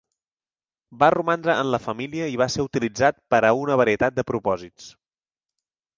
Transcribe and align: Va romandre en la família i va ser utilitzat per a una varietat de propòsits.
Va 1.01 1.09
romandre 1.15 1.57
en 1.63 1.69
la 1.75 1.79
família 1.83 2.31
i 2.35 2.39
va 2.43 2.49
ser 2.53 2.65
utilitzat 2.69 3.19
per 3.35 3.43
a 3.51 3.55
una 3.67 3.77
varietat 3.83 4.19
de 4.21 4.29
propòsits. 4.31 4.93